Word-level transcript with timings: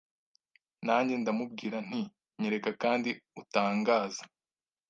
Nanjye 0.85 1.13
ndamubwira 1.21 1.77
nti 1.87 2.01
Nyereka 2.39 2.69
kandi 2.83 3.09
utangaze 3.41 4.21